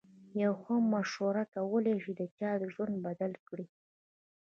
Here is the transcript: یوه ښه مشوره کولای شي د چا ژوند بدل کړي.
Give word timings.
یوه 0.41 0.57
ښه 0.61 0.75
مشوره 0.93 1.43
کولای 1.53 1.95
شي 2.03 2.11
د 2.19 2.21
چا 2.37 2.51
ژوند 2.73 2.95
بدل 3.05 3.33
کړي. 3.47 3.65